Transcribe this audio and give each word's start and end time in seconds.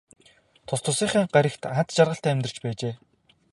Тус 0.67 0.81
тусынхаа 0.85 1.25
гаригт 1.35 1.63
аз 1.79 1.87
жаргалтай 1.95 2.31
амьдарч 2.33 2.57
байжээ. 2.63 2.93